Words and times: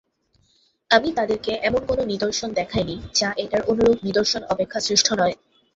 আমি 0.91 1.09
তাদেরকে 1.13 1.51
এমন 1.61 1.81
কোন 1.85 1.99
নিদর্শন 2.05 2.49
দেখাইনি 2.53 2.95
যা 3.15 3.29
এটার 3.37 3.61
অনুরূপ 3.63 3.97
নিদর্শন 4.03 4.41
অপেক্ষা 4.43 4.79
শ্রেষ্ঠ 4.79 5.07
নয়। 5.13 5.35